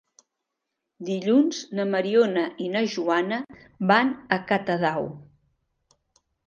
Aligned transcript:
Dilluns 1.09 1.59
na 1.79 1.85
Mariona 1.91 2.47
i 2.69 2.73
na 2.77 2.83
Joana 2.97 3.41
van 3.93 4.13
a 4.39 4.43
Catadau. 4.53 5.09